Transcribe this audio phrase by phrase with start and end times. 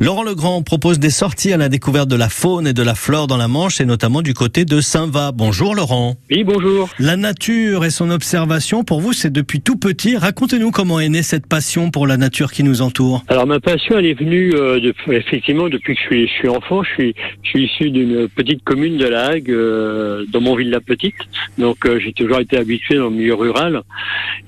[0.00, 3.26] Laurent Legrand propose des sorties à la découverte de la faune et de la flore
[3.28, 5.30] dans la Manche et notamment du côté de Saint-Va.
[5.32, 6.16] Bonjour Laurent.
[6.30, 6.88] Oui, bonjour.
[6.98, 10.16] La nature et son observation, pour vous, c'est depuis tout petit.
[10.16, 13.22] Racontez-nous comment est née cette passion pour la nature qui nous entoure.
[13.28, 16.48] Alors ma passion, elle est venue euh, de- effectivement depuis que je suis, je suis
[16.48, 16.82] enfant.
[16.82, 17.14] Je suis,
[17.44, 21.14] je suis issu d'une petite commune de la Hague, euh, dans mon ville la Petite.
[21.58, 23.82] Donc euh, j'ai toujours été habitué dans le milieu rural.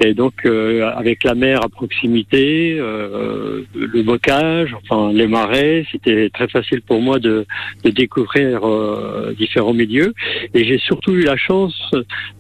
[0.00, 5.28] Et donc euh, avec la mer à proximité, euh, le bocage, enfin les
[5.90, 7.46] c'était très facile pour moi de,
[7.84, 10.14] de découvrir euh, différents milieux.
[10.54, 11.74] Et j'ai surtout eu la chance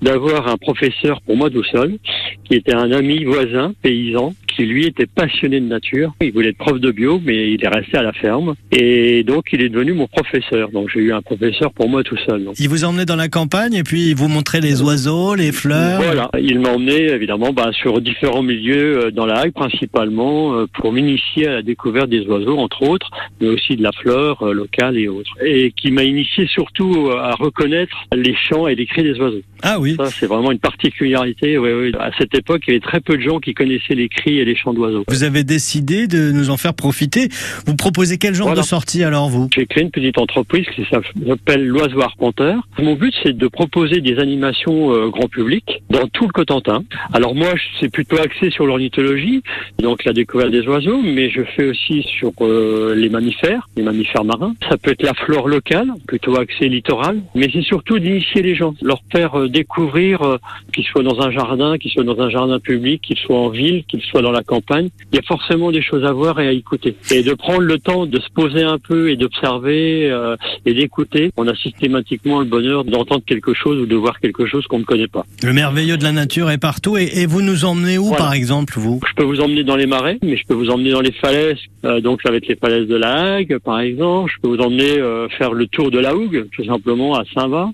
[0.02, 1.98] d'avoir un professeur pour moi tout seul,
[2.44, 6.12] qui était un ami voisin, paysan, qui lui était passionné de nature.
[6.20, 8.54] Il voulait être prof de bio, mais il est resté à la ferme.
[8.72, 10.70] Et donc, il est devenu mon professeur.
[10.70, 12.44] Donc, j'ai eu un professeur pour moi tout seul.
[12.44, 15.52] Donc, Il vous emmenait dans la campagne et puis il vous montrait les oiseaux, les
[15.52, 16.00] fleurs.
[16.02, 20.66] voilà, il m'a emmené évidemment bah, sur différents milieux euh, dans la Hague principalement euh,
[20.74, 23.10] pour m'initier à la découverte des oiseaux entre autres,
[23.40, 25.30] mais aussi de la flore euh, locale et autres.
[25.44, 29.42] Et qui m'a initié surtout euh, à reconnaître les chants et les cris des oiseaux.
[29.62, 29.94] Ah oui.
[29.96, 31.58] Ça c'est vraiment une particularité.
[31.58, 31.92] Oui, oui.
[31.98, 34.46] À cette époque, il y avait très peu de gens qui connaissaient les cris et
[34.46, 35.04] les chants d'oiseaux.
[35.08, 37.28] Vous avez décidé de nous en faire profiter.
[37.66, 38.62] Vous proposez quel genre Voilà.
[38.62, 39.48] de sortie alors vous?
[39.54, 42.62] J'ai créé une petite entreprise qui s'appelle l'Oiseau Arpenteur.
[42.78, 46.84] Mon but, c'est de proposer des animations euh, grand public dans tout le Cotentin.
[47.12, 47.48] Alors moi,
[47.80, 49.42] c'est plutôt axé sur l'ornithologie,
[49.80, 54.24] donc la découverte des oiseaux, mais je fais aussi sur euh, les mammifères, les mammifères
[54.24, 54.54] marins.
[54.68, 58.74] Ça peut être la flore locale, plutôt axé littoral, mais c'est surtout d'initier les gens,
[58.82, 60.38] leur faire euh, découvrir,
[60.72, 63.84] qu'ils soient dans un jardin, qu'ils soient dans un jardin public, qu'ils soient en ville,
[63.88, 64.88] qu'ils soient dans la campagne.
[65.12, 66.96] Il y a forcément des choses à voir et à écouter.
[67.10, 71.30] Et de prendre le temps de se poser un peu et d'observer euh, et d'écouter,
[71.36, 74.84] on a systématiquement le bonheur d'entendre quelque chose ou de voir quelque chose qu'on ne
[74.84, 75.24] connaît pas.
[75.42, 76.96] Le merveilleux de la nature est partout.
[76.96, 78.18] Et, et vous nous emmenez où Voilà.
[78.24, 79.00] par exemple vous?
[79.08, 81.58] Je peux vous emmener dans les marais, mais je peux vous emmener dans les falaises.
[81.84, 84.30] Euh, donc ça va être les falaises de la Hague, par exemple.
[84.34, 87.70] Je peux vous emmener euh, faire le tour de la Hougue, tout simplement à Saint-Va.